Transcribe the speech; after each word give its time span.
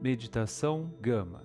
Meditação 0.00 0.94
Gama. 0.98 1.42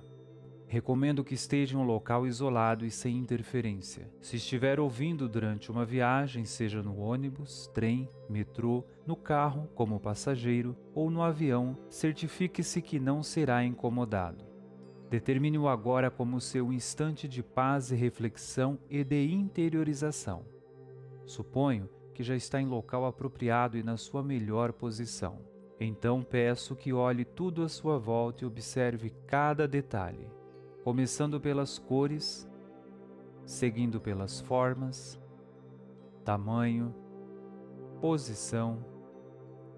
Recomendo 0.66 1.26
que 1.26 1.34
esteja 1.34 1.76
em 1.76 1.78
um 1.78 1.84
local 1.84 2.26
isolado 2.26 2.86
e 2.86 2.90
sem 2.90 3.18
interferência. 3.18 4.10
Se 4.22 4.38
estiver 4.38 4.80
ouvindo 4.80 5.28
durante 5.28 5.70
uma 5.70 5.86
viagem, 5.86 6.46
seja 6.46 6.82
no 6.82 6.98
ônibus, 6.98 7.70
trem, 7.74 8.10
metrô, 8.30 8.86
no 9.06 9.18
carro 9.18 9.68
como 9.76 10.00
passageiro 10.00 10.74
ou 10.94 11.12
no 11.12 11.22
avião, 11.22 11.78
certifique-se 11.90 12.82
que 12.82 12.98
não 12.98 13.22
será 13.22 13.62
incomodado. 13.66 14.46
Determine-o 15.10 15.68
agora 15.68 16.10
como 16.10 16.40
seu 16.40 16.72
instante 16.72 17.28
de 17.28 17.44
paz 17.44 17.92
e 17.92 17.96
reflexão 17.96 18.80
e 18.90 19.04
de 19.04 19.34
interiorização. 19.34 20.46
Suponho 21.26 21.90
que 22.14 22.24
já 22.24 22.38
está 22.38 22.62
em 22.62 22.66
local 22.66 23.06
apropriado 23.06 23.78
e 23.78 23.84
na 23.84 23.98
sua 23.98 24.24
melhor 24.24 24.72
posição. 24.72 25.55
Então 25.80 26.24
peço 26.24 26.76
que 26.76 26.94
olhe 26.94 27.26
tudo 27.26 27.64
à 27.64 27.70
sua 27.70 27.98
volta 27.98 28.44
e 28.44 28.48
observe 28.48 29.10
cada 29.28 29.68
detalhe 29.68 30.30
começando 30.86 31.42
pelas 31.42 31.80
cores, 31.80 32.48
seguindo 33.44 34.00
pelas 34.00 34.40
formas, 34.40 35.20
tamanho, 36.24 36.94
posição 38.00 38.86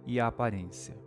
e 0.06 0.20
aparência. 0.20 0.98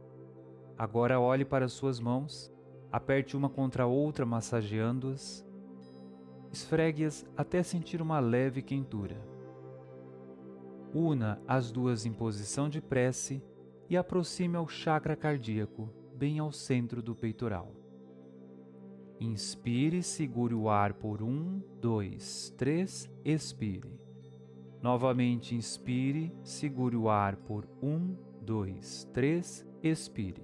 Agora 0.79 1.20
olhe 1.20 1.45
para 1.45 1.69
suas 1.69 2.01
mãos, 2.01 2.51
aperte 2.91 3.37
uma 3.37 3.51
contra 3.51 3.83
a 3.83 3.87
outra, 3.87 4.25
massageando-as, 4.25 5.47
esfregue-as 6.51 7.27
até 7.37 7.62
sentir 7.62 8.01
uma 8.01 8.20
leve 8.20 8.62
quentura. 8.62 9.20
Una 10.95 11.43
as 11.47 11.70
duas 11.70 12.07
em 12.07 12.12
posição 12.15 12.70
de 12.70 12.81
prece 12.81 13.43
e 13.91 13.97
aproxime 13.97 14.57
ao 14.57 14.69
chakra 14.69 15.17
cardíaco, 15.17 15.91
bem 16.15 16.39
ao 16.39 16.53
centro 16.53 17.03
do 17.03 17.12
peitoral. 17.12 17.75
Inspire, 19.19 20.01
segure 20.01 20.55
o 20.55 20.70
ar 20.70 20.95
por 20.95 21.20
um, 21.20 21.61
dois, 21.81 22.55
três, 22.56 23.11
expire. 23.25 24.01
Novamente 24.81 25.56
inspire, 25.56 26.33
segure 26.45 26.97
o 26.97 27.11
ar 27.11 27.34
por 27.37 27.67
um, 27.83 28.17
dois, 28.41 29.05
três, 29.12 29.67
expire. 29.83 30.42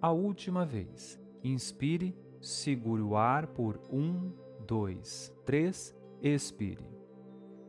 A 0.00 0.10
última 0.10 0.64
vez. 0.64 1.20
Inspire, 1.44 2.16
segure 2.40 3.02
o 3.02 3.16
ar 3.16 3.48
por 3.48 3.78
um, 3.92 4.32
dois, 4.66 5.30
três, 5.44 5.94
expire. 6.22 6.86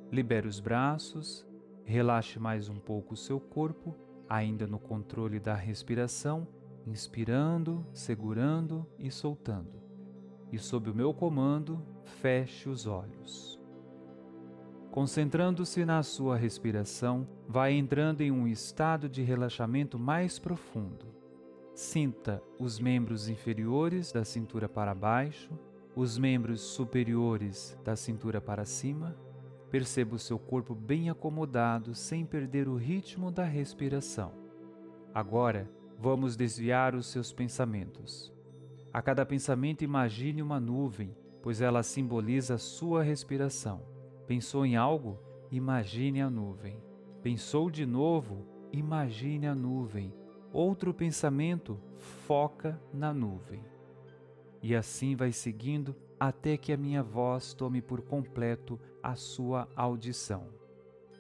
Libere 0.10 0.48
os 0.48 0.60
braços, 0.60 1.46
relaxe 1.84 2.40
mais 2.40 2.70
um 2.70 2.80
pouco 2.80 3.16
o 3.16 3.18
seu 3.18 3.40
corpo, 3.40 3.96
ainda 4.30 4.68
no 4.68 4.80
controle 4.80 5.40
da 5.40 5.56
respiração, 5.56 6.48
inspirando, 6.86 7.86
segurando 7.94 8.86
e 8.98 9.10
soltando 9.10 9.84
e, 10.54 10.60
sob 10.60 10.92
o 10.92 10.94
meu 10.94 11.12
comando, 11.16 11.82
feche 12.22 12.70
os 12.70 12.86
olhos. 12.86 13.60
Concentrando-se 14.92 15.84
na 15.84 16.04
sua 16.04 16.38
respiração, 16.38 17.28
vai 17.48 17.74
entrando 17.74 18.22
em 18.22 18.30
um 18.30 18.48
estado 18.48 19.10
de 19.10 19.24
relaxamento 19.24 19.98
mais 19.98 20.38
profundo. 20.38 21.08
Sinta 21.74 22.40
os 22.60 22.80
membros 22.80 23.28
inferiores 23.28 24.12
da 24.12 24.24
cintura 24.24 24.70
para 24.70 24.94
baixo, 24.94 25.50
os 25.96 26.20
membros 26.20 26.62
superiores 26.62 27.76
da 27.84 27.96
cintura 27.96 28.40
para 28.40 28.64
cima. 28.64 29.18
Perceba 29.74 30.16
o 30.16 30.20
seu 30.20 30.38
corpo 30.38 30.76
bem 30.76 31.10
acomodado 31.10 31.96
sem 31.96 32.24
perder 32.28 32.68
o 32.68 32.76
ritmo 32.76 33.32
da 33.32 33.44
respiração. 33.44 34.32
Agora, 35.12 35.68
vamos 35.98 36.36
desviar 36.36 36.94
os 36.94 37.08
seus 37.08 37.34
pensamentos. 37.34 38.32
A 38.94 39.02
cada 39.02 39.26
pensamento 39.26 39.84
imagine 39.84 40.44
uma 40.44 40.60
nuvem, 40.60 41.18
pois 41.42 41.60
ela 41.60 41.82
simboliza 41.82 42.54
a 42.54 42.60
sua 42.60 43.02
respiração. 43.02 43.82
Pensou 44.28 44.64
em 44.64 44.76
algo? 44.76 45.18
Imagine 45.50 46.22
a 46.22 46.30
nuvem. 46.30 46.78
Pensou 47.24 47.72
de 47.72 47.84
novo? 47.84 48.46
Imagine 48.72 49.48
a 49.48 49.56
nuvem. 49.56 50.14
Outro 50.52 50.94
pensamento? 50.94 51.80
Foca 52.28 52.80
na 52.94 53.12
nuvem. 53.12 53.64
E 54.62 54.76
assim 54.76 55.16
vai 55.16 55.32
seguindo 55.32 55.96
até 56.20 56.58
que 56.58 56.72
a 56.72 56.78
minha 56.78 57.02
voz 57.02 57.56
tome 57.56 57.82
por 57.82 58.04
completo 58.04 58.80
a 59.04 59.16
sua 59.16 59.68
audição. 59.76 60.48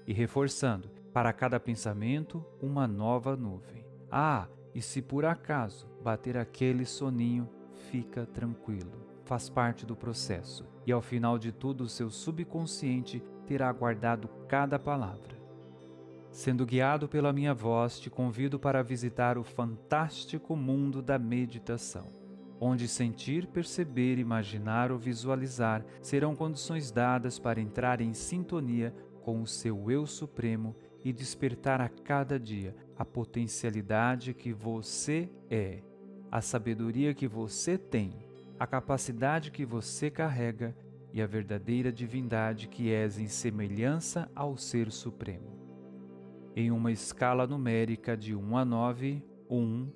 E 0.08 0.14
reforçando, 0.14 0.90
para 1.14 1.32
cada 1.34 1.60
pensamento, 1.60 2.44
uma 2.62 2.88
nova 2.88 3.36
nuvem. 3.36 3.86
Ah, 4.10 4.48
e 4.74 4.82
se 4.82 5.02
por 5.02 5.26
acaso 5.26 5.88
bater 6.02 6.38
aquele 6.38 6.86
soninho, 6.86 7.48
fica 7.92 8.26
tranquilo. 8.26 9.04
Faz 9.26 9.50
parte 9.50 9.86
do 9.86 9.96
processo 9.96 10.66
e 10.86 10.92
ao 10.92 11.02
final 11.02 11.38
de 11.38 11.52
tudo, 11.52 11.86
o 11.86 11.90
seu 11.90 12.10
subconsciente 12.10 13.24
terá 13.46 13.72
guardado 13.72 14.28
cada 14.48 14.78
palavra. 14.78 15.42
Sendo 16.30 16.66
guiado 16.66 17.08
pela 17.08 17.32
minha 17.32 17.54
voz, 17.54 18.00
te 18.00 18.10
convido 18.10 18.60
para 18.60 18.84
visitar 18.84 19.38
o 19.38 19.44
fantástico 19.44 20.56
mundo 20.56 21.02
da 21.02 21.20
meditação, 21.20 22.12
onde 22.64 22.88
sentir, 22.88 23.48
perceber, 23.48 24.18
imaginar 24.18 24.90
ou 24.90 24.98
visualizar 24.98 25.86
serão 26.02 26.34
condições 26.34 26.92
dadas 26.92 27.38
para 27.38 27.60
entrar 27.60 28.00
em 28.00 28.14
sintonia 28.14 28.96
com 29.22 29.42
o 29.42 29.48
seu 29.48 29.92
eu 29.92 30.06
supremo 30.08 30.74
e 31.04 31.12
despertar 31.12 31.82
a 31.82 31.90
cada 31.90 32.40
dia 32.40 32.74
a 32.98 33.04
potencialidade 33.04 34.34
que 34.34 34.54
você 34.54 35.30
é 35.50 35.82
a 36.32 36.42
sabedoria 36.42 37.14
que 37.14 37.28
você 37.28 37.78
tem, 37.78 38.26
a 38.58 38.66
capacidade 38.66 39.52
que 39.52 39.64
você 39.64 40.10
carrega 40.10 40.76
e 41.12 41.22
a 41.22 41.28
verdadeira 41.28 41.92
divindade 41.92 42.68
que 42.68 42.92
és 42.92 43.20
em 43.20 43.28
semelhança 43.28 44.32
ao 44.34 44.58
Ser 44.58 44.90
Supremo. 44.90 45.54
Em 46.56 46.72
uma 46.72 46.92
escala 46.92 47.46
numérica 47.46 48.18
de 48.18 48.34
1 48.34 48.58
a 48.58 48.66
9, 48.66 49.24
1, 49.48 49.92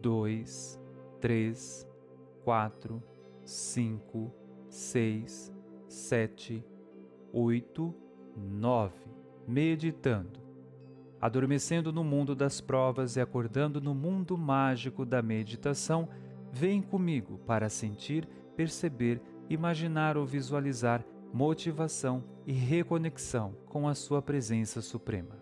2, 0.00 0.80
3, 1.20 1.89
4, 2.50 3.00
5, 3.44 4.34
6, 4.68 5.52
7, 5.86 6.64
8, 7.32 7.94
9. 8.36 8.92
Meditando 9.46 10.40
adormecendo 11.20 11.92
no 11.92 12.02
mundo 12.02 12.34
das 12.34 12.60
provas 12.60 13.14
e 13.14 13.20
acordando 13.20 13.80
no 13.80 13.94
mundo 13.94 14.36
mágico 14.36 15.04
da 15.04 15.22
meditação, 15.22 16.08
vem 16.50 16.82
comigo 16.82 17.38
para 17.46 17.68
sentir, 17.68 18.26
perceber, 18.56 19.22
imaginar 19.48 20.16
ou 20.16 20.26
visualizar 20.26 21.04
motivação 21.32 22.24
e 22.44 22.52
reconexão 22.52 23.54
com 23.66 23.86
a 23.86 23.94
sua 23.94 24.20
presença 24.20 24.80
suprema. 24.80 25.38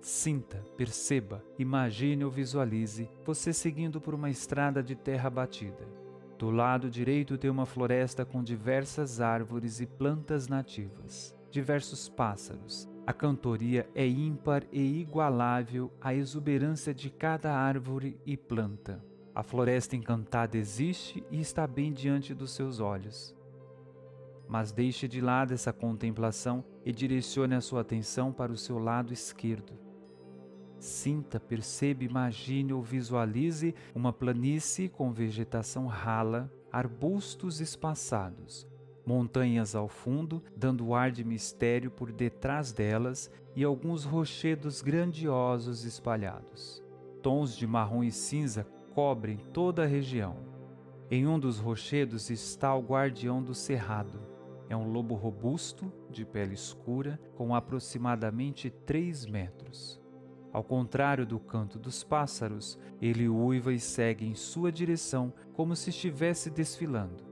Sinta, 0.00 0.56
perceba, 0.76 1.44
imagine 1.56 2.24
ou 2.24 2.30
visualize 2.32 3.08
você 3.24 3.52
seguindo 3.52 4.00
por 4.00 4.12
uma 4.12 4.28
estrada 4.30 4.82
de 4.82 4.96
terra 4.96 5.30
batida. 5.30 6.01
Do 6.42 6.50
lado 6.50 6.90
direito 6.90 7.38
tem 7.38 7.48
uma 7.48 7.64
floresta 7.64 8.24
com 8.24 8.42
diversas 8.42 9.20
árvores 9.20 9.78
e 9.78 9.86
plantas 9.86 10.48
nativas, 10.48 11.32
diversos 11.52 12.08
pássaros, 12.08 12.90
a 13.06 13.12
cantoria 13.12 13.88
é 13.94 14.04
ímpar 14.04 14.64
e 14.72 14.80
igualável 15.00 15.92
à 16.00 16.12
exuberância 16.12 16.92
de 16.92 17.10
cada 17.10 17.54
árvore 17.54 18.18
e 18.26 18.36
planta. 18.36 19.00
A 19.32 19.44
floresta 19.44 19.94
encantada 19.94 20.58
existe 20.58 21.22
e 21.30 21.40
está 21.40 21.64
bem 21.64 21.92
diante 21.92 22.34
dos 22.34 22.50
seus 22.50 22.80
olhos. 22.80 23.36
Mas 24.48 24.72
deixe 24.72 25.06
de 25.06 25.20
lado 25.20 25.54
essa 25.54 25.72
contemplação 25.72 26.64
e 26.84 26.90
direcione 26.90 27.54
a 27.54 27.60
sua 27.60 27.82
atenção 27.82 28.32
para 28.32 28.50
o 28.50 28.56
seu 28.56 28.80
lado 28.80 29.12
esquerdo. 29.12 29.91
Sinta, 30.82 31.38
perceba, 31.38 32.02
imagine 32.02 32.72
ou 32.72 32.82
visualize 32.82 33.72
uma 33.94 34.12
planície 34.12 34.88
com 34.88 35.12
vegetação 35.12 35.86
rala, 35.86 36.52
arbustos 36.72 37.60
espaçados, 37.60 38.66
montanhas 39.06 39.76
ao 39.76 39.86
fundo, 39.86 40.42
dando 40.56 40.92
ar 40.92 41.12
de 41.12 41.22
mistério 41.22 41.88
por 41.88 42.10
detrás 42.10 42.72
delas 42.72 43.30
e 43.54 43.62
alguns 43.62 44.02
rochedos 44.02 44.82
grandiosos 44.82 45.84
espalhados. 45.84 46.82
Tons 47.22 47.56
de 47.56 47.64
marrom 47.64 48.02
e 48.02 48.10
cinza 48.10 48.66
cobrem 48.92 49.36
toda 49.36 49.84
a 49.84 49.86
região. 49.86 50.36
Em 51.08 51.28
um 51.28 51.38
dos 51.38 51.60
rochedos 51.60 52.28
está 52.28 52.74
o 52.74 52.82
guardião 52.82 53.40
do 53.40 53.54
cerrado. 53.54 54.18
É 54.68 54.76
um 54.76 54.90
lobo 54.90 55.14
robusto, 55.14 55.92
de 56.10 56.24
pele 56.24 56.54
escura, 56.54 57.20
com 57.36 57.54
aproximadamente 57.54 58.68
3 58.68 59.26
metros. 59.26 60.01
Ao 60.52 60.62
contrário 60.62 61.24
do 61.24 61.40
canto 61.40 61.78
dos 61.78 62.04
pássaros, 62.04 62.78
ele 63.00 63.26
uiva 63.26 63.72
e 63.72 63.80
segue 63.80 64.26
em 64.26 64.34
sua 64.34 64.70
direção 64.70 65.32
como 65.54 65.74
se 65.74 65.88
estivesse 65.88 66.50
desfilando. 66.50 67.24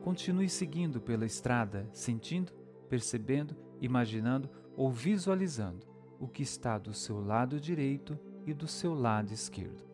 Continue 0.00 0.48
seguindo 0.48 1.00
pela 1.00 1.26
estrada, 1.26 1.86
sentindo, 1.92 2.52
percebendo, 2.88 3.54
imaginando 3.80 4.48
ou 4.76 4.90
visualizando 4.90 5.86
o 6.18 6.26
que 6.26 6.42
está 6.42 6.78
do 6.78 6.94
seu 6.94 7.20
lado 7.20 7.60
direito 7.60 8.18
e 8.46 8.54
do 8.54 8.66
seu 8.66 8.94
lado 8.94 9.32
esquerdo. 9.32 9.84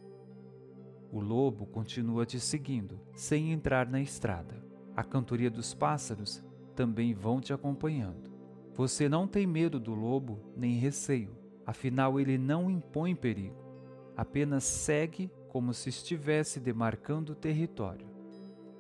O 1.11 1.19
lobo 1.19 1.67
continua 1.67 2.25
te 2.25 2.39
seguindo, 2.39 3.01
sem 3.15 3.51
entrar 3.51 3.89
na 3.89 4.01
estrada. 4.01 4.65
A 4.95 5.03
cantoria 5.03 5.51
dos 5.51 5.75
pássaros 5.75 6.41
também 6.77 7.13
vão 7.15 7.41
te 7.41 7.53
acompanhando. 7.53 8.31
Você 8.75 9.09
não 9.09 9.27
tem 9.27 9.45
medo 9.45 9.81
do 9.81 9.93
lobo 9.93 10.39
nem 10.57 10.75
receio, 10.75 11.37
afinal 11.67 12.19
ele 12.19 12.39
não 12.39 12.71
impõe 12.71 13.15
perigo, 13.15 13.57
apenas 14.17 14.65
segue 14.65 15.31
como 15.49 15.75
se 15.75 15.89
estivesse 15.89 16.61
demarcando 16.61 17.33
o 17.33 17.37
território. 17.37 18.07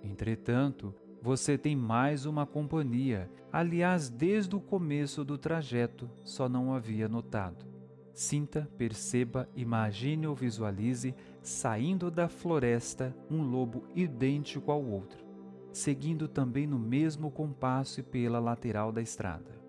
Entretanto, 0.02 0.94
você 1.22 1.58
tem 1.58 1.76
mais 1.76 2.24
uma 2.24 2.46
companhia, 2.46 3.30
aliás, 3.52 4.08
desde 4.08 4.56
o 4.56 4.60
começo 4.60 5.24
do 5.24 5.36
trajeto, 5.36 6.08
só 6.24 6.48
não 6.48 6.72
havia 6.72 7.08
notado. 7.08 7.66
Sinta, 8.14 8.68
perceba, 8.76 9.48
imagine 9.54 10.26
ou 10.26 10.34
visualize 10.34 11.14
saindo 11.42 12.10
da 12.10 12.28
floresta 12.28 13.14
um 13.30 13.42
lobo 13.42 13.84
idêntico 13.94 14.70
ao 14.70 14.82
outro, 14.82 15.24
seguindo 15.72 16.28
também 16.28 16.66
no 16.66 16.78
mesmo 16.78 17.30
compasso 17.30 18.00
e 18.00 18.02
pela 18.02 18.38
lateral 18.38 18.92
da 18.92 19.02
estrada. 19.02 19.59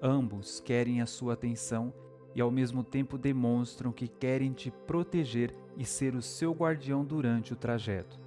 Ambos 0.00 0.60
querem 0.60 1.00
a 1.00 1.06
sua 1.06 1.32
atenção 1.34 1.92
e 2.34 2.40
ao 2.40 2.50
mesmo 2.50 2.84
tempo 2.84 3.18
demonstram 3.18 3.90
que 3.90 4.06
querem 4.06 4.52
te 4.52 4.70
proteger 4.70 5.54
e 5.76 5.84
ser 5.84 6.14
o 6.14 6.22
seu 6.22 6.52
guardião 6.52 7.04
durante 7.04 7.52
o 7.52 7.56
trajeto. 7.56 8.20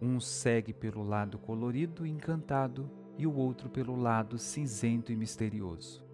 Um 0.00 0.20
segue 0.20 0.72
pelo 0.72 1.02
lado 1.02 1.38
colorido 1.38 2.06
e 2.06 2.10
encantado 2.10 2.90
e 3.16 3.26
o 3.26 3.34
outro 3.34 3.70
pelo 3.70 3.96
lado 3.96 4.36
cinzento 4.36 5.12
e 5.12 5.16
misterioso. 5.16 6.04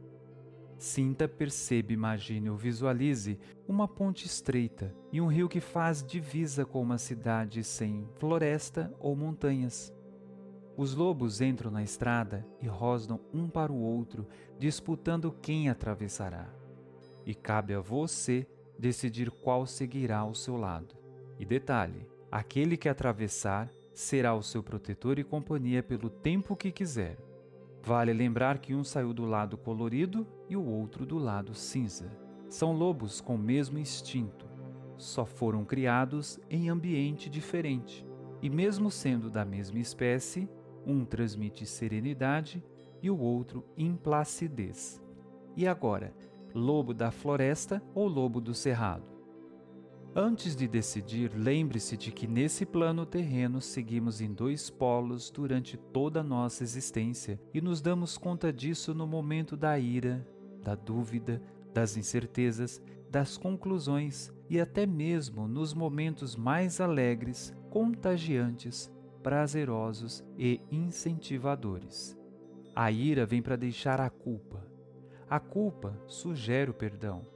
Sinta, 0.76 1.26
perceba, 1.26 1.92
imagine 1.92 2.48
ou 2.48 2.56
visualize 2.56 3.36
uma 3.66 3.88
ponte 3.88 4.26
estreita 4.26 4.94
e 5.10 5.20
um 5.20 5.26
rio 5.26 5.48
que 5.48 5.60
faz 5.60 6.04
divisa 6.04 6.64
com 6.64 6.80
uma 6.80 6.98
cidade 6.98 7.64
sem 7.64 8.06
floresta 8.14 8.94
ou 9.00 9.16
montanhas. 9.16 9.92
Os 10.78 10.94
lobos 10.94 11.40
entram 11.40 11.72
na 11.72 11.82
estrada 11.82 12.46
e 12.62 12.68
rosnam 12.68 13.18
um 13.34 13.48
para 13.48 13.72
o 13.72 13.80
outro, 13.80 14.28
disputando 14.60 15.34
quem 15.42 15.68
atravessará. 15.68 16.48
E 17.26 17.34
cabe 17.34 17.74
a 17.74 17.80
você 17.80 18.46
decidir 18.78 19.28
qual 19.28 19.66
seguirá 19.66 20.18
ao 20.18 20.36
seu 20.36 20.56
lado. 20.56 20.94
E 21.36 21.44
detalhe: 21.44 22.06
aquele 22.30 22.76
que 22.76 22.88
atravessar 22.88 23.68
será 23.92 24.36
o 24.36 24.42
seu 24.42 24.62
protetor 24.62 25.18
e 25.18 25.24
companhia 25.24 25.82
pelo 25.82 26.08
tempo 26.08 26.54
que 26.54 26.70
quiser. 26.70 27.18
Vale 27.82 28.12
lembrar 28.12 28.58
que 28.58 28.72
um 28.72 28.84
saiu 28.84 29.12
do 29.12 29.24
lado 29.24 29.58
colorido 29.58 30.24
e 30.48 30.56
o 30.56 30.64
outro 30.64 31.04
do 31.04 31.18
lado 31.18 31.54
cinza. 31.54 32.08
São 32.48 32.70
lobos 32.70 33.20
com 33.20 33.34
o 33.34 33.38
mesmo 33.38 33.80
instinto, 33.80 34.46
só 34.96 35.26
foram 35.26 35.64
criados 35.64 36.38
em 36.48 36.68
ambiente 36.68 37.28
diferente. 37.28 38.06
E 38.40 38.48
mesmo 38.48 38.92
sendo 38.92 39.28
da 39.28 39.44
mesma 39.44 39.80
espécie, 39.80 40.48
um 40.88 41.04
transmite 41.04 41.66
serenidade 41.66 42.64
e 43.02 43.10
o 43.10 43.18
outro 43.18 43.64
implacidez. 43.76 45.00
E 45.54 45.68
agora, 45.68 46.14
lobo 46.54 46.94
da 46.94 47.10
floresta 47.10 47.82
ou 47.94 48.08
lobo 48.08 48.40
do 48.40 48.54
cerrado? 48.54 49.18
Antes 50.16 50.56
de 50.56 50.66
decidir, 50.66 51.30
lembre-se 51.36 51.96
de 51.96 52.10
que 52.10 52.26
nesse 52.26 52.64
plano 52.64 53.04
terreno 53.04 53.60
seguimos 53.60 54.20
em 54.20 54.32
dois 54.32 54.70
polos 54.70 55.30
durante 55.30 55.76
toda 55.76 56.20
a 56.20 56.24
nossa 56.24 56.64
existência 56.64 57.38
e 57.52 57.60
nos 57.60 57.80
damos 57.80 58.16
conta 58.16 58.52
disso 58.52 58.94
no 58.94 59.06
momento 59.06 59.56
da 59.56 59.78
ira, 59.78 60.26
da 60.64 60.74
dúvida, 60.74 61.42
das 61.72 61.96
incertezas, 61.96 62.82
das 63.10 63.36
conclusões 63.36 64.32
e 64.50 64.58
até 64.58 64.86
mesmo 64.86 65.46
nos 65.46 65.74
momentos 65.74 66.34
mais 66.34 66.80
alegres, 66.80 67.54
contagiantes, 67.70 68.90
prazerosos 69.22 70.24
e 70.36 70.60
incentivadores. 70.70 72.16
A 72.74 72.90
ira 72.90 73.26
vem 73.26 73.42
para 73.42 73.56
deixar 73.56 74.00
a 74.00 74.10
culpa. 74.10 74.64
A 75.28 75.38
culpa 75.40 76.00
sugere 76.06 76.70
o 76.70 76.74
perdão 76.74 77.26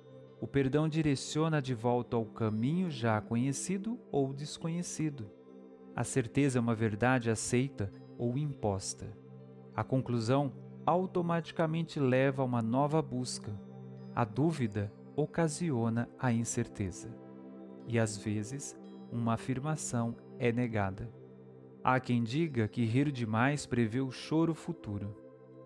o 0.43 0.47
perdão 0.49 0.89
direciona 0.89 1.63
de 1.63 1.73
volta 1.73 2.17
ao 2.17 2.25
caminho 2.25 2.91
já 2.91 3.21
conhecido 3.21 3.97
ou 4.11 4.33
desconhecido. 4.33 5.31
A 5.95 6.03
certeza 6.03 6.59
é 6.59 6.61
uma 6.61 6.75
verdade 6.75 7.31
aceita 7.31 7.93
ou 8.19 8.37
imposta. 8.37 9.17
A 9.73 9.85
conclusão 9.85 10.53
automaticamente 10.85 12.01
leva 12.01 12.43
a 12.43 12.45
uma 12.45 12.61
nova 12.61 13.01
busca. 13.01 13.57
A 14.17 14.25
dúvida 14.25 14.93
ocasiona 15.15 16.09
a 16.19 16.33
incerteza. 16.33 17.15
E 17.87 17.97
às 17.97 18.17
vezes, 18.17 18.77
uma 19.13 19.35
afirmação 19.35 20.17
é 20.41 20.51
negada. 20.51 21.09
Há 21.85 21.99
quem 21.99 22.23
diga 22.23 22.69
que 22.69 22.85
rir 22.85 23.11
demais 23.11 23.67
prevê 23.67 24.01
o 24.01 24.11
choro 24.11 24.55
futuro. 24.55 25.17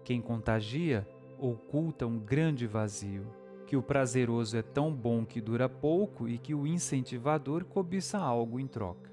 Quem 0.02 0.22
contagia 0.22 1.06
oculta 1.38 2.06
um 2.06 2.18
grande 2.18 2.66
vazio 2.66 3.26
que 3.66 3.76
o 3.76 3.82
prazeroso 3.82 4.56
é 4.56 4.62
tão 4.62 4.94
bom 4.94 5.26
que 5.26 5.40
dura 5.40 5.68
pouco 5.68 6.28
e 6.28 6.38
que 6.38 6.54
o 6.54 6.66
incentivador 6.66 7.64
cobiça 7.64 8.16
algo 8.16 8.60
em 8.60 8.66
troca. 8.66 9.10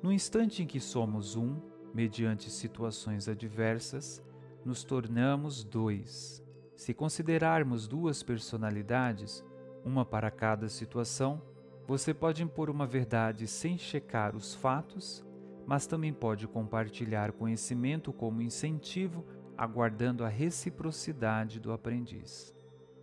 No 0.00 0.12
instante 0.12 0.62
em 0.62 0.66
que 0.66 0.80
somos 0.80 1.34
um, 1.34 1.56
mediante 1.92 2.48
situações 2.48 3.28
adversas, 3.28 4.22
nos 4.64 4.84
tornamos 4.84 5.64
dois. 5.64 6.42
Se 6.76 6.94
considerarmos 6.94 7.88
duas 7.88 8.22
personalidades, 8.22 9.44
uma 9.84 10.04
para 10.04 10.30
cada 10.30 10.68
situação, 10.68 11.42
você 11.86 12.14
pode 12.14 12.42
impor 12.42 12.70
uma 12.70 12.86
verdade 12.86 13.46
sem 13.48 13.76
checar 13.76 14.36
os 14.36 14.54
fatos, 14.54 15.24
mas 15.70 15.86
também 15.86 16.12
pode 16.12 16.48
compartilhar 16.48 17.30
conhecimento 17.30 18.12
como 18.12 18.42
incentivo, 18.42 19.24
aguardando 19.56 20.24
a 20.24 20.28
reciprocidade 20.28 21.60
do 21.60 21.70
aprendiz. 21.70 22.52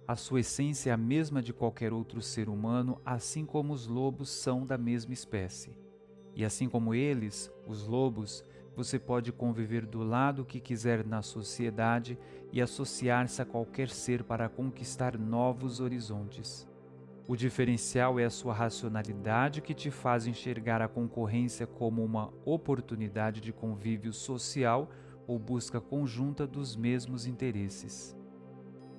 A 0.06 0.18
sua 0.18 0.42
essência 0.42 0.90
é 0.90 0.94
a 0.94 0.98
mesma 0.98 1.42
de 1.42 1.54
qualquer 1.54 1.94
outro 1.94 2.22
ser 2.22 2.50
humano, 2.50 3.00
assim 3.06 3.46
como 3.46 3.72
os 3.72 3.88
lobos 3.88 4.30
são 4.30 4.66
da 4.66 4.78
mesma 4.78 5.14
espécie. 5.14 5.78
E 6.36 6.44
assim 6.44 6.68
como 6.68 6.94
eles, 6.94 7.50
os 7.66 7.88
lobos, 7.88 8.44
você 8.76 9.00
pode 9.00 9.32
conviver 9.32 9.86
do 9.86 10.04
lado 10.04 10.44
que 10.44 10.60
quiser 10.60 11.06
na 11.06 11.22
sociedade 11.22 12.20
e 12.52 12.62
associar-se 12.62 13.42
a 13.42 13.46
qualquer 13.46 13.88
ser 13.88 14.26
para 14.26 14.50
conquistar 14.50 15.18
novos 15.18 15.80
horizontes. 15.80 16.68
O 17.28 17.36
diferencial 17.36 18.18
é 18.18 18.24
a 18.24 18.30
sua 18.30 18.54
racionalidade 18.54 19.62
que 19.62 19.74
te 19.74 19.92
faz 19.92 20.26
enxergar 20.26 20.82
a 20.82 20.88
concorrência 20.88 21.68
como 21.68 22.02
uma 22.02 22.34
oportunidade 22.46 23.42
de 23.42 23.52
convívio 23.52 24.14
social 24.14 24.90
ou 25.28 25.38
busca 25.38 25.82
conjunta 25.82 26.48
dos 26.48 26.78
mesmos 26.78 27.26
interesses. 27.26 28.16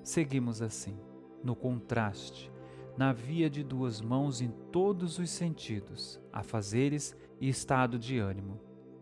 Seguimos 0.02 0.60
assim, 0.60 0.98
no 1.42 1.56
contraste, 1.56 2.52
na 2.98 3.14
via 3.14 3.48
de 3.48 3.64
duas 3.64 4.02
mãos 4.02 4.42
em 4.42 4.50
todos 4.70 5.18
os 5.18 5.30
sentidos, 5.30 6.20
afazeres 6.30 7.16
e 7.40 7.48
estado 7.48 7.98
de 7.98 8.18
ânimo. 8.18 8.60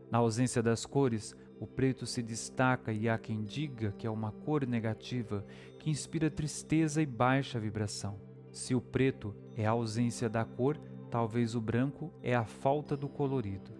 Na 0.08 0.18
ausência 0.18 0.62
das 0.62 0.86
cores, 0.86 1.34
o 1.58 1.66
preto 1.66 2.06
se 2.06 2.22
destaca 2.22 2.92
e 2.92 3.08
há 3.08 3.18
quem 3.18 3.42
diga 3.42 3.90
que 3.90 4.06
é 4.06 4.10
uma 4.10 4.30
cor 4.30 4.64
negativa 4.64 5.44
que 5.80 5.90
inspira 5.90 6.30
tristeza 6.30 7.02
e 7.02 7.06
baixa 7.06 7.58
vibração. 7.58 8.35
Se 8.56 8.74
o 8.74 8.80
preto 8.80 9.34
é 9.54 9.66
a 9.66 9.72
ausência 9.72 10.30
da 10.30 10.42
cor, 10.42 10.78
talvez 11.10 11.54
o 11.54 11.60
branco 11.60 12.10
é 12.22 12.34
a 12.34 12.46
falta 12.46 12.96
do 12.96 13.06
colorido. 13.06 13.70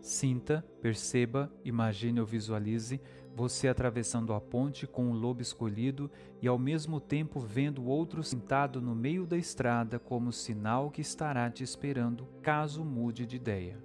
Sinta, 0.00 0.64
perceba, 0.80 1.52
imagine 1.64 2.20
ou 2.20 2.24
visualize 2.24 3.00
você 3.34 3.66
atravessando 3.66 4.32
a 4.32 4.40
ponte 4.40 4.86
com 4.86 5.06
um 5.06 5.12
lobo 5.12 5.42
escolhido 5.42 6.08
e 6.40 6.46
ao 6.46 6.56
mesmo 6.56 7.00
tempo 7.00 7.40
vendo 7.40 7.84
outro 7.84 8.22
sentado 8.22 8.80
no 8.80 8.94
meio 8.94 9.26
da 9.26 9.36
estrada 9.36 9.98
como 9.98 10.30
sinal 10.30 10.88
que 10.88 11.00
estará 11.00 11.50
te 11.50 11.64
esperando 11.64 12.28
caso 12.42 12.84
mude 12.84 13.26
de 13.26 13.34
ideia. 13.34 13.76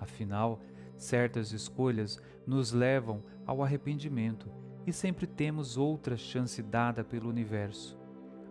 Afinal, 0.00 0.60
certas 0.96 1.52
escolhas 1.52 2.20
nos 2.44 2.72
levam 2.72 3.22
ao 3.46 3.62
arrependimento 3.62 4.50
e 4.84 4.92
sempre 4.92 5.24
temos 5.24 5.76
outra 5.76 6.16
chance 6.16 6.60
dada 6.60 7.04
pelo 7.04 7.28
universo. 7.28 7.97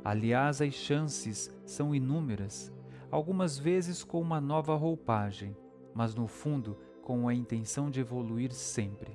Aliás, 0.08 0.62
as 0.62 0.74
chances 0.74 1.52
são 1.66 1.94
inúmeras, 1.94 2.72
algumas 3.12 3.60
vezes 3.60 4.06
com 4.06 4.22
uma 4.22 4.40
nova 4.40 4.74
roupagem, 4.74 5.54
mas 5.94 6.16
no 6.16 6.28
fundo 6.28 6.78
com 7.02 7.28
a 7.28 7.34
intenção 7.34 7.92
de 7.92 8.00
evoluir 8.00 8.54
sempre. 8.54 9.12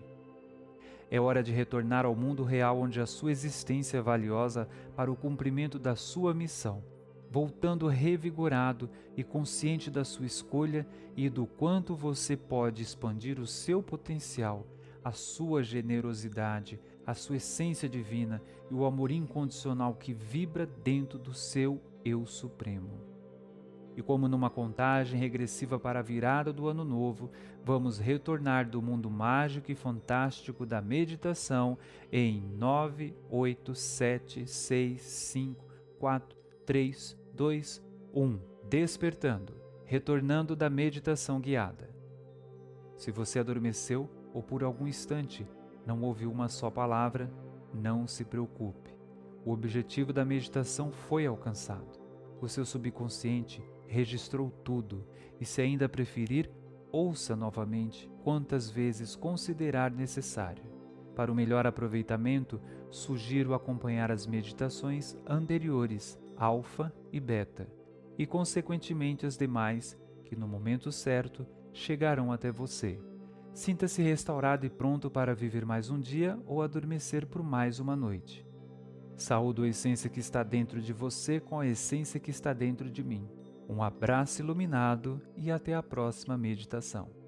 É 1.10 1.18
hora 1.18 1.42
de 1.42 1.50
retornar 1.50 2.04
ao 2.04 2.14
mundo 2.14 2.44
real 2.44 2.78
onde 2.78 3.00
a 3.00 3.06
sua 3.06 3.32
existência 3.32 3.96
é 3.96 4.02
valiosa 4.02 4.68
para 4.94 5.10
o 5.10 5.16
cumprimento 5.16 5.78
da 5.78 5.96
sua 5.96 6.34
missão, 6.34 6.84
voltando 7.30 7.88
revigorado 7.88 8.90
e 9.16 9.24
consciente 9.24 9.90
da 9.90 10.04
sua 10.04 10.26
escolha 10.26 10.86
e 11.16 11.30
do 11.30 11.46
quanto 11.46 11.94
você 11.94 12.36
pode 12.36 12.82
expandir 12.82 13.40
o 13.40 13.46
seu 13.46 13.82
potencial, 13.82 14.66
a 15.02 15.10
sua 15.10 15.62
generosidade, 15.62 16.78
a 17.06 17.14
sua 17.14 17.36
essência 17.36 17.88
divina 17.88 18.42
e 18.70 18.74
o 18.74 18.84
amor 18.84 19.10
incondicional 19.10 19.94
que 19.94 20.12
vibra 20.12 20.66
dentro 20.66 21.18
do 21.18 21.34
seu 21.34 21.80
Eu 22.04 22.26
Supremo. 22.26 23.12
E 23.96 24.00
como 24.00 24.26
numa 24.26 24.48
contagem 24.48 25.20
regressiva 25.20 25.78
para 25.78 25.98
a 25.98 26.02
virada 26.02 26.52
do 26.52 26.66
ano 26.66 26.84
novo, 26.84 27.30
vamos 27.62 27.98
retornar 27.98 28.68
do 28.68 28.80
mundo 28.80 29.10
mágico 29.10 29.70
e 29.70 29.74
fantástico 29.74 30.64
da 30.64 30.80
meditação 30.80 31.76
em 32.10 32.40
9, 32.56 33.14
8, 33.30 33.74
7, 33.74 34.46
6, 34.46 35.02
5, 35.02 35.64
4, 35.98 36.38
3, 36.64 37.18
2, 37.34 37.84
1. 38.14 38.38
Despertando, 38.68 39.54
retornando 39.84 40.56
da 40.56 40.70
meditação 40.70 41.38
guiada. 41.38 41.90
Se 42.96 43.10
você 43.10 43.40
adormeceu 43.40 44.08
ou 44.32 44.42
por 44.42 44.64
algum 44.64 44.86
instante 44.86 45.46
não 45.86 46.02
ouviu 46.02 46.30
uma 46.30 46.48
só 46.48 46.70
palavra, 46.70 47.30
não 47.72 48.06
se 48.06 48.24
preocupe. 48.24 48.94
O 49.44 49.52
objetivo 49.52 50.12
da 50.12 50.24
meditação 50.24 50.92
foi 50.92 51.26
alcançado. 51.26 52.00
O 52.40 52.48
seu 52.48 52.64
subconsciente 52.64 53.62
registrou 53.86 54.50
tudo 54.64 55.04
e, 55.40 55.44
se 55.44 55.60
ainda 55.60 55.88
preferir, 55.88 56.50
ouça 56.90 57.34
novamente 57.34 58.10
quantas 58.22 58.70
vezes 58.70 59.16
considerar 59.16 59.90
necessário. 59.90 60.64
Para 61.14 61.30
o 61.30 61.34
melhor 61.34 61.66
aproveitamento, 61.66 62.60
sugiro 62.90 63.54
acompanhar 63.54 64.10
as 64.10 64.26
meditações 64.26 65.16
anteriores, 65.26 66.18
alfa 66.36 66.92
e 67.12 67.20
beta, 67.20 67.68
e 68.18 68.26
consequentemente 68.26 69.26
as 69.26 69.36
demais, 69.36 69.98
que 70.24 70.36
no 70.36 70.46
momento 70.46 70.90
certo 70.90 71.46
chegarão 71.72 72.32
até 72.32 72.50
você. 72.50 72.98
Sinta-se 73.54 74.02
restaurado 74.02 74.64
e 74.64 74.70
pronto 74.70 75.10
para 75.10 75.34
viver 75.34 75.66
mais 75.66 75.90
um 75.90 76.00
dia 76.00 76.38
ou 76.46 76.62
adormecer 76.62 77.26
por 77.26 77.42
mais 77.42 77.78
uma 77.78 77.94
noite. 77.94 78.46
Saúdo 79.14 79.62
a 79.62 79.68
essência 79.68 80.08
que 80.08 80.20
está 80.20 80.42
dentro 80.42 80.80
de 80.80 80.92
você 80.92 81.38
com 81.38 81.60
a 81.60 81.66
essência 81.66 82.18
que 82.18 82.30
está 82.30 82.54
dentro 82.54 82.90
de 82.90 83.04
mim. 83.04 83.28
Um 83.68 83.82
abraço 83.82 84.40
iluminado 84.40 85.20
e 85.36 85.50
até 85.50 85.74
a 85.74 85.82
próxima 85.82 86.36
meditação. 86.36 87.21